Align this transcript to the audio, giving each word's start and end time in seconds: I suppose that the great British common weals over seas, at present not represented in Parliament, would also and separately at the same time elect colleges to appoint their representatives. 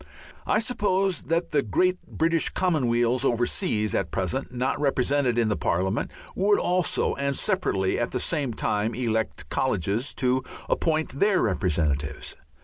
I 0.47 0.57
suppose 0.57 1.21
that 1.27 1.51
the 1.51 1.61
great 1.61 1.99
British 2.07 2.49
common 2.49 2.87
weals 2.87 3.23
over 3.23 3.45
seas, 3.45 3.93
at 3.93 4.09
present 4.09 4.51
not 4.51 4.79
represented 4.81 5.37
in 5.37 5.55
Parliament, 5.57 6.09
would 6.35 6.57
also 6.57 7.13
and 7.17 7.35
separately 7.37 7.99
at 7.99 8.09
the 8.09 8.19
same 8.19 8.51
time 8.55 8.95
elect 8.95 9.49
colleges 9.49 10.15
to 10.15 10.43
appoint 10.67 11.19
their 11.19 11.39
representatives. 11.43 12.35